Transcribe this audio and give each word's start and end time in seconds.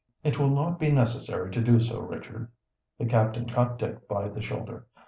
"It 0.23 0.39
will 0.39 0.49
not 0.49 0.79
be 0.79 0.91
necessary 0.91 1.51
to 1.51 1.61
do 1.61 1.79
so, 1.79 2.01
Richard." 2.01 2.47
The 2.97 3.05
captain 3.05 3.47
caught 3.47 3.77
Dick 3.77 4.07
by 4.07 4.29
the 4.29 4.41
shoulder. 4.41 4.87